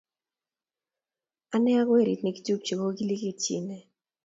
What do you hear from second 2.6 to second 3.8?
ko kikilekitchine